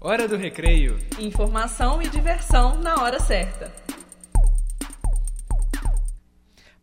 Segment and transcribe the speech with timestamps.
[0.00, 0.96] Hora do recreio.
[1.18, 3.74] Informação e diversão na hora certa.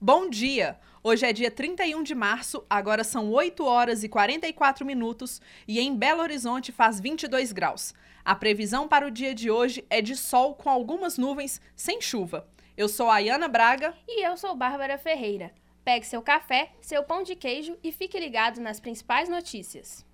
[0.02, 0.78] Bom dia!
[1.02, 5.96] Hoje é dia 31 de março, agora são 8 horas e 44 minutos e em
[5.96, 7.94] Belo Horizonte faz 22 graus.
[8.26, 12.46] A previsão para o dia de hoje é de sol com algumas nuvens, sem chuva.
[12.76, 13.94] Eu sou a Ayana Braga.
[14.06, 15.54] E eu sou Bárbara Ferreira.
[15.86, 20.06] Pegue seu café, seu pão de queijo e fique ligado nas principais notícias.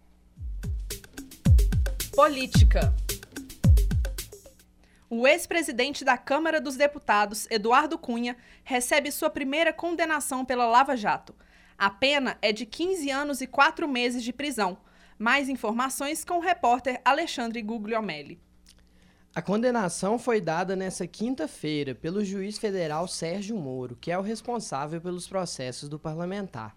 [2.14, 2.94] Política.
[5.10, 11.34] O ex-presidente da Câmara dos Deputados, Eduardo Cunha, recebe sua primeira condenação pela Lava Jato.
[11.78, 14.78] A pena é de 15 anos e 4 meses de prisão.
[15.18, 18.42] Mais informações com o repórter Alexandre Guglielmelli.
[19.34, 25.00] A condenação foi dada nesta quinta-feira pelo juiz federal Sérgio Moro, que é o responsável
[25.00, 26.76] pelos processos do parlamentar.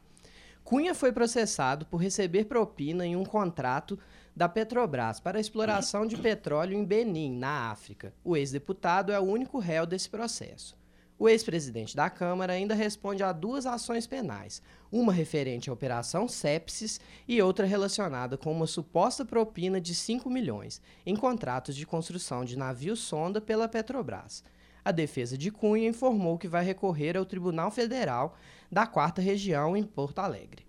[0.62, 3.98] Cunha foi processado por receber propina em um contrato
[4.36, 8.12] da Petrobras para a exploração de petróleo em Benin, na África.
[8.24, 10.76] O ex-deputado é o único réu desse processo.
[11.16, 17.00] O ex-presidente da Câmara ainda responde a duas ações penais, uma referente à Operação Sepsis
[17.28, 22.58] e outra relacionada com uma suposta propina de 5 milhões em contratos de construção de
[22.58, 24.42] navio sonda pela Petrobras.
[24.84, 28.36] A defesa de Cunha informou que vai recorrer ao Tribunal Federal
[28.70, 30.66] da Quarta Região em Porto Alegre.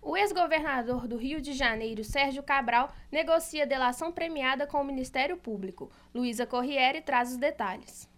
[0.00, 5.90] O ex-governador do Rio de Janeiro, Sérgio Cabral, negocia delação premiada com o Ministério Público.
[6.14, 8.08] Luísa Corriere traz os detalhes.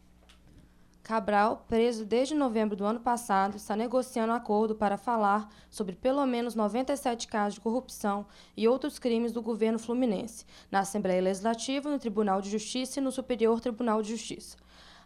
[1.03, 6.55] Cabral, preso desde novembro do ano passado, está negociando acordo para falar sobre pelo menos
[6.55, 12.41] 97 casos de corrupção e outros crimes do governo fluminense, na Assembleia Legislativa, no Tribunal
[12.41, 14.57] de Justiça e no Superior Tribunal de Justiça.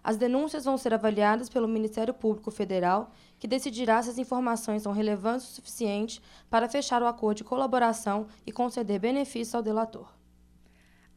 [0.05, 4.93] As denúncias vão ser avaliadas pelo Ministério Público Federal, que decidirá se as informações são
[4.93, 10.13] relevantes o suficiente para fechar o acordo de colaboração e conceder benefícios ao delator.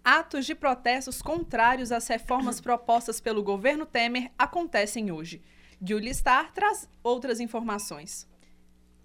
[0.02, 5.44] Atos de protestos contrários às reformas propostas pelo governo Temer acontecem hoje.
[5.86, 8.26] Julie Star traz outras informações.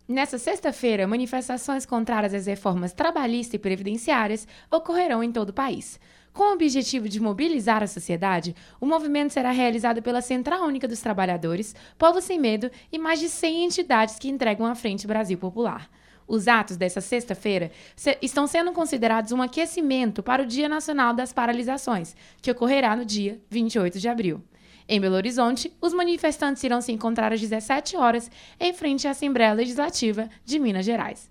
[0.09, 6.01] Nessa sexta-feira, manifestações contrárias às reformas trabalhistas e previdenciárias ocorrerão em todo o país.
[6.33, 11.01] Com o objetivo de mobilizar a sociedade, o movimento será realizado pela Central Única dos
[11.01, 15.89] Trabalhadores, Povo Sem Medo e mais de 100 entidades que entregam a Frente Brasil Popular.
[16.27, 21.33] Os atos dessa sexta-feira se estão sendo considerados um aquecimento para o Dia Nacional das
[21.33, 24.43] Paralisações, que ocorrerá no dia 28 de abril.
[24.89, 29.53] Em Belo Horizonte, os manifestantes irão se encontrar às 17 horas em frente à Assembleia
[29.53, 31.31] Legislativa de Minas Gerais.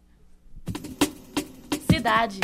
[1.90, 2.40] Cidade.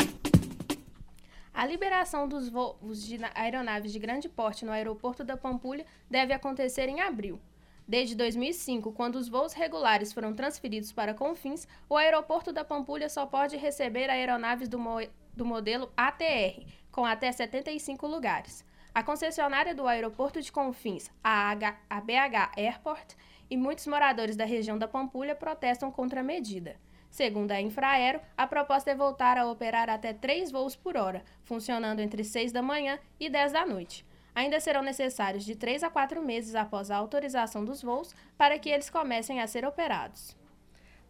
[1.54, 6.88] A liberação dos voos de aeronaves de grande porte no aeroporto da Pampulha deve acontecer
[6.88, 7.40] em abril.
[7.88, 13.26] Desde 2005, quando os voos regulares foram transferidos para Confins, o aeroporto da Pampulha só
[13.26, 15.00] pode receber aeronaves do, mo
[15.34, 18.66] do modelo ATR, com até 75 lugares.
[18.98, 23.14] A concessionária do aeroporto de Confins, a, H a BH Airport,
[23.48, 26.78] e muitos moradores da região da Pampulha protestam contra a medida.
[27.08, 32.00] Segundo a Infraero, a proposta é voltar a operar até três voos por hora, funcionando
[32.00, 34.04] entre 6 da manhã e 10 da noite.
[34.34, 38.68] Ainda serão necessários de 3 a 4 meses após a autorização dos voos para que
[38.68, 40.36] eles comecem a ser operados.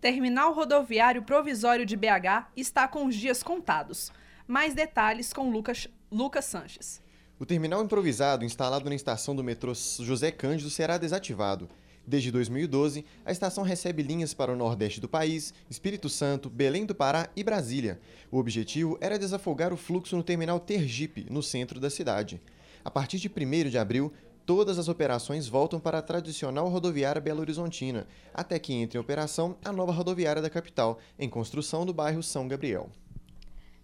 [0.01, 4.11] Terminal rodoviário provisório de BH está com os dias contados.
[4.45, 7.06] Mais detalhes com Lucas, Lucas Sanches.
[7.39, 11.69] O terminal improvisado instalado na estação do metrô José Cândido será desativado.
[12.05, 16.95] Desde 2012, a estação recebe linhas para o nordeste do país, Espírito Santo, Belém do
[16.95, 17.99] Pará e Brasília.
[18.31, 22.41] O objetivo era desafogar o fluxo no terminal Tergipe, no centro da cidade.
[22.83, 24.11] A partir de 1 de abril,
[24.43, 29.55] todas as operações voltam para a tradicional rodoviária Belo Horizontina, até que entre em operação
[29.63, 32.89] a nova rodoviária da capital, em construção do bairro São Gabriel.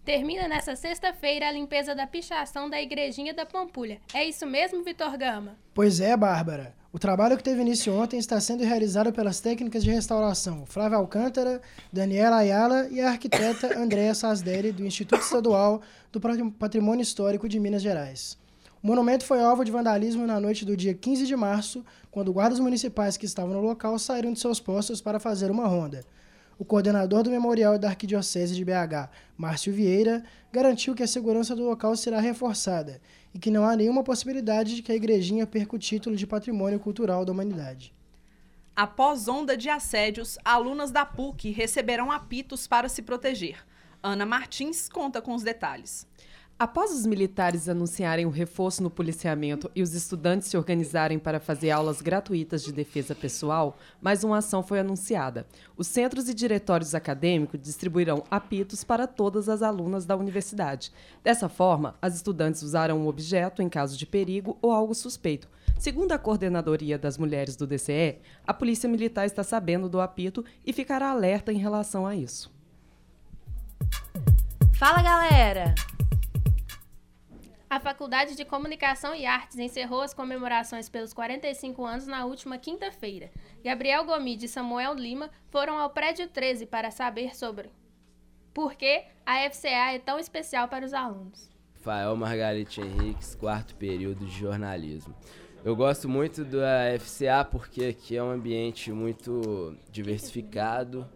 [0.04, 3.98] Termina nesta sexta-feira a limpeza da pichação da Igrejinha da Pampulha.
[4.12, 5.56] É isso mesmo, Vitor Gama?
[5.72, 6.74] Pois é, Bárbara.
[6.92, 11.62] O trabalho que teve início ontem está sendo realizado pelas técnicas de restauração Flávia Alcântara,
[11.90, 15.80] Daniela Ayala e a arquiteta Andréa Sasdelli, do Instituto Estadual
[16.12, 18.36] do Patrimônio Histórico de Minas Gerais.
[18.82, 22.60] O monumento foi alvo de vandalismo na noite do dia 15 de março, quando guardas
[22.60, 26.04] municipais que estavam no local saíram de seus postos para fazer uma ronda.
[26.58, 30.22] O coordenador do Memorial da Arquidiocese de BH, Márcio Vieira,
[30.52, 33.00] garantiu que a segurança do local será reforçada
[33.34, 36.78] e que não há nenhuma possibilidade de que a igrejinha perca o título de Patrimônio
[36.78, 37.92] Cultural da Humanidade.
[38.76, 43.64] Após onda de assédios, alunas da PUC receberão apitos para se proteger.
[44.02, 46.06] Ana Martins conta com os detalhes.
[46.56, 51.72] Após os militares anunciarem o reforço no policiamento e os estudantes se organizarem para fazer
[51.72, 55.48] aulas gratuitas de defesa pessoal, mais uma ação foi anunciada.
[55.76, 60.92] Os centros e diretórios acadêmicos distribuirão apitos para todas as alunas da universidade.
[61.24, 65.48] Dessa forma, as estudantes usarão um objeto em caso de perigo ou algo suspeito.
[65.76, 70.72] Segundo a coordenadoria das mulheres do DCE, a Polícia Militar está sabendo do apito e
[70.72, 72.48] ficará alerta em relação a isso.
[74.78, 75.74] Fala, galera!
[77.74, 83.32] A Faculdade de Comunicação e Artes encerrou as comemorações pelos 45 anos na última quinta-feira.
[83.64, 87.68] Gabriel Gomide e Samuel Lima foram ao prédio 13 para saber sobre
[88.54, 91.50] por que a FCA é tão especial para os alunos.
[91.82, 95.12] Fael Margarete Henriques, quarto período de jornalismo.
[95.64, 101.10] Eu gosto muito da FCA porque aqui é um ambiente muito diversificado,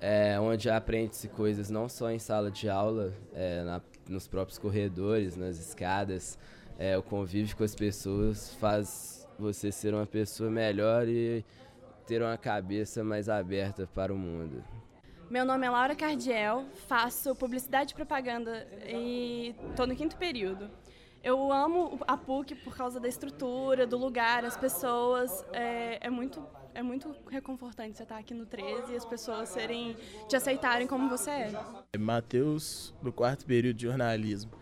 [0.00, 5.36] é, onde aprende-se coisas não só em sala de aula, é, na nos próprios corredores,
[5.36, 6.38] nas escadas.
[6.78, 11.44] É, o convívio com as pessoas faz você ser uma pessoa melhor e
[12.06, 14.64] ter uma cabeça mais aberta para o mundo.
[15.30, 20.70] Meu nome é Laura Cardiel, faço publicidade e propaganda e estou no quinto período.
[21.22, 25.44] Eu amo a PUC por causa da estrutura, do lugar, as pessoas.
[25.52, 26.42] É, é muito
[26.78, 29.96] é muito reconfortante você estar aqui no 13 e as pessoas serem
[30.28, 31.52] te aceitarem como você é.
[31.92, 31.98] é.
[31.98, 34.52] Matheus, do quarto período de jornalismo.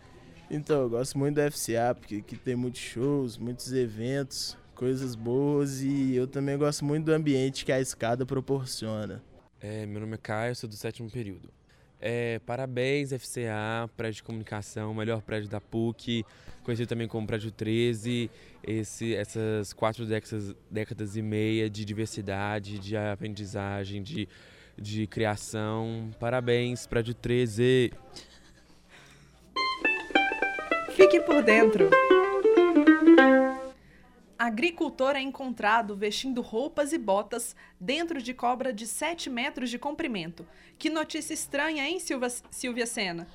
[0.50, 5.82] Então, eu gosto muito da FCA, porque aqui tem muitos shows, muitos eventos, coisas boas
[5.82, 9.22] e eu também gosto muito do ambiente que a escada proporciona.
[9.60, 11.50] É, meu nome é Caio, sou do sétimo período.
[12.00, 16.24] É, parabéns, FCA, prédio de comunicação, melhor prédio da PUC,
[16.62, 18.30] conhecido também como Prédio 13.
[18.62, 24.28] Esse, essas quatro décadas, décadas e meia de diversidade, de aprendizagem, de,
[24.76, 26.10] de criação.
[26.20, 27.92] Parabéns, Prédio 13.
[30.96, 31.88] Fique por dentro.
[34.38, 40.46] Agricultor é encontrado vestindo roupas e botas dentro de cobra de 7 metros de comprimento.
[40.78, 43.26] Que notícia estranha, hein, Silva, Silvia Sena?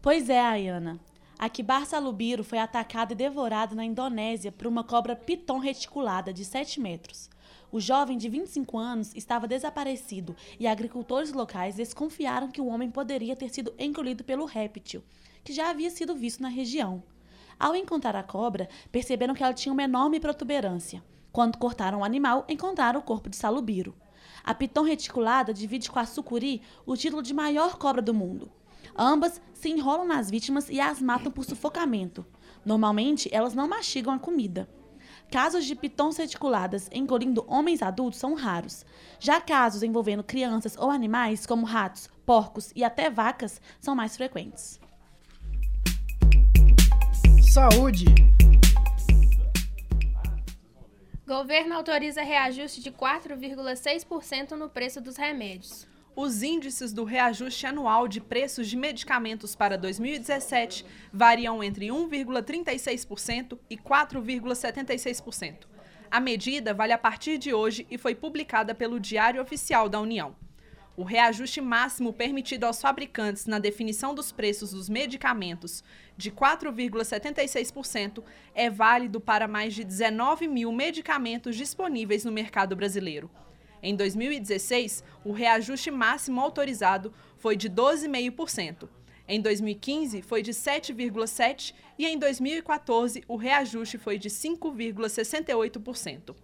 [0.00, 0.98] Pois é, Ayana.
[1.38, 6.42] A Kibar salubiro foi atacada e devorada na Indonésia por uma cobra piton reticulada de
[6.42, 7.28] 7 metros.
[7.70, 13.36] O jovem de 25 anos estava desaparecido e agricultores locais desconfiaram que o homem poderia
[13.36, 15.04] ter sido engolido pelo réptil,
[15.44, 17.02] que já havia sido visto na região.
[17.58, 21.02] Ao encontrar a cobra, perceberam que ela tinha uma enorme protuberância.
[21.32, 23.94] Quando cortaram o animal, encontraram o corpo de Salubiro.
[24.44, 28.50] A piton reticulada divide com a sucuri o título de maior cobra do mundo.
[28.96, 32.24] Ambas se enrolam nas vítimas e as matam por sufocamento.
[32.64, 34.68] Normalmente, elas não mastigam a comida.
[35.30, 38.84] Casos de pitons reticuladas engolindo homens adultos são raros.
[39.18, 44.78] Já casos envolvendo crianças ou animais, como ratos, porcos e até vacas, são mais frequentes.
[47.56, 48.04] Saúde.
[51.26, 55.88] Governo autoriza reajuste de 4,6% no preço dos remédios.
[56.14, 63.78] Os índices do reajuste anual de preços de medicamentos para 2017 variam entre 1,36% e
[63.78, 65.60] 4,76%.
[66.10, 70.36] A medida vale a partir de hoje e foi publicada pelo Diário Oficial da União.
[70.96, 75.84] O reajuste máximo permitido aos fabricantes na definição dos preços dos medicamentos,
[76.16, 83.30] de 4,76%, é válido para mais de 19 mil medicamentos disponíveis no mercado brasileiro.
[83.82, 88.88] Em 2016, o reajuste máximo autorizado foi de 12,5%.
[89.28, 96.34] Em 2015, foi de 7,7% e em 2014, o reajuste foi de 5,68%.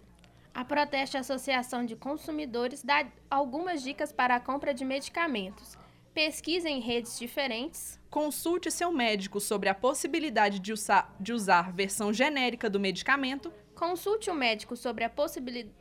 [0.55, 5.79] A Proteste Associação de Consumidores dá algumas dicas para a compra de medicamentos.
[6.13, 7.99] Pesquise em redes diferentes.
[8.11, 13.51] Consulte seu médico sobre a possibilidade de usar, de usar versão genérica do medicamento.
[13.75, 15.75] Consulte o médico sobre a possibili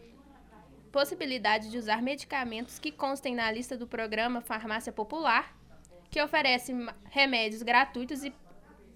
[0.90, 5.56] possibilidade de usar medicamentos que constem na lista do programa Farmácia Popular,
[6.10, 6.74] que oferece
[7.10, 8.34] remédios gratuitos e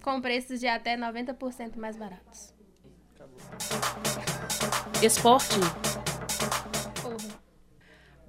[0.02, 2.54] com preços de até 90% mais baratos.
[5.02, 5.56] Esporte.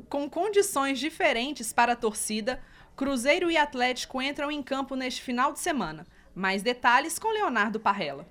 [0.09, 2.61] Com condições diferentes para a torcida,
[2.93, 6.05] Cruzeiro e Atlético entram em campo neste final de semana.
[6.35, 8.27] Mais detalhes com Leonardo Parrella.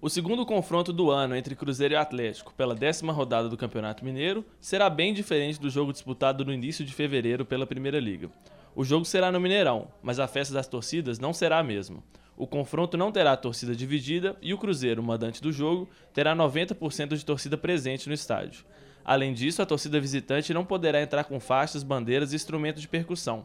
[0.00, 4.44] O segundo confronto do ano entre Cruzeiro e Atlético, pela décima rodada do Campeonato Mineiro,
[4.60, 8.30] será bem diferente do jogo disputado no início de fevereiro pela Primeira Liga.
[8.72, 12.04] O jogo será no Mineirão, mas a festa das torcidas não será a mesma.
[12.38, 17.24] O confronto não terá torcida dividida e o Cruzeiro, mandante do jogo, terá 90% de
[17.24, 18.64] torcida presente no estádio.
[19.04, 23.44] Além disso, a torcida visitante não poderá entrar com faixas, bandeiras e instrumentos de percussão.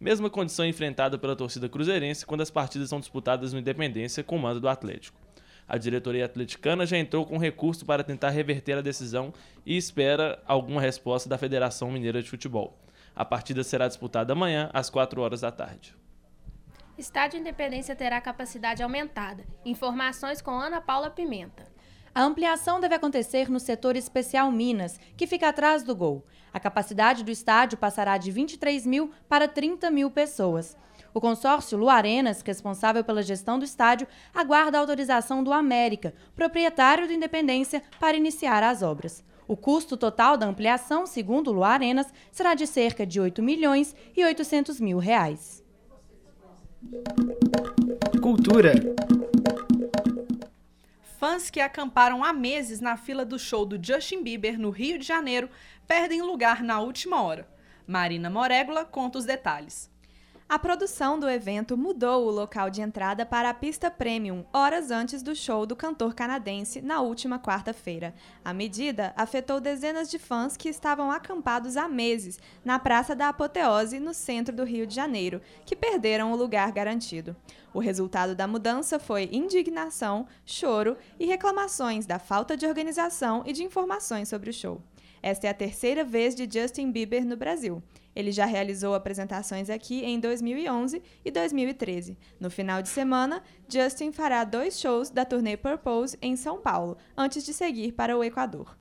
[0.00, 4.40] Mesma condição enfrentada pela torcida cruzeirense quando as partidas são disputadas no Independência com o
[4.40, 5.20] mando do Atlético.
[5.68, 9.32] A diretoria atleticana já entrou com recurso para tentar reverter a decisão
[9.64, 12.76] e espera alguma resposta da Federação Mineira de Futebol.
[13.14, 16.01] A partida será disputada amanhã, às 4 horas da tarde.
[17.02, 19.44] Estádio Independência terá capacidade aumentada.
[19.64, 21.66] Informações com Ana Paula Pimenta.
[22.14, 26.24] A ampliação deve acontecer no setor especial Minas, que fica atrás do gol.
[26.52, 30.76] A capacidade do estádio passará de 23 mil para 30 mil pessoas.
[31.12, 37.08] O consórcio Lu Arenas, responsável pela gestão do estádio, aguarda a autorização do América, proprietário
[37.08, 39.24] do Independência, para iniciar as obras.
[39.48, 43.92] O custo total da ampliação, segundo o Lu Arenas, será de cerca de 8 milhões
[44.16, 45.61] e 800 mil reais.
[48.22, 48.72] Cultura.
[51.18, 55.06] Fãs que acamparam há meses na fila do show do Justin Bieber no Rio de
[55.06, 55.50] Janeiro
[55.86, 57.46] perdem lugar na última hora.
[57.86, 59.91] Marina Moregula conta os detalhes.
[60.52, 65.22] A produção do evento mudou o local de entrada para a pista premium horas antes
[65.22, 68.14] do show do cantor canadense na última quarta-feira.
[68.44, 73.98] A medida afetou dezenas de fãs que estavam acampados há meses na Praça da Apoteose,
[73.98, 77.34] no centro do Rio de Janeiro, que perderam o lugar garantido.
[77.72, 83.64] O resultado da mudança foi indignação, choro e reclamações da falta de organização e de
[83.64, 84.82] informações sobre o show.
[85.22, 87.82] Esta é a terceira vez de Justin Bieber no Brasil.
[88.14, 92.18] Ele já realizou apresentações aqui em 2011 e 2013.
[92.38, 97.44] No final de semana, Justin fará dois shows da turnê Purpose em São Paulo, antes
[97.44, 98.76] de seguir para o Equador.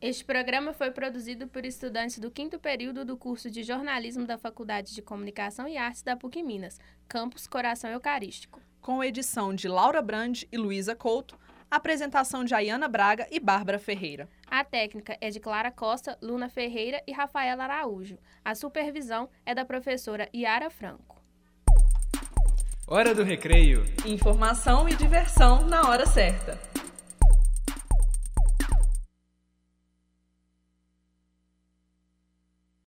[0.00, 4.94] Este programa foi produzido por estudantes do quinto período do curso de jornalismo da Faculdade
[4.94, 8.60] de Comunicação e Artes da PUC Minas, campus Coração Eucarístico.
[8.82, 11.38] Com edição de Laura Brand e Luísa Couto,
[11.76, 14.28] apresentação de Ayana Braga e Bárbara Ferreira.
[14.46, 18.18] A técnica é de Clara Costa, Luna Ferreira e Rafaela Araújo.
[18.44, 21.22] A supervisão é da professora Yara Franco.
[22.86, 23.84] Hora do recreio.
[24.04, 26.73] Informação e diversão na hora certa.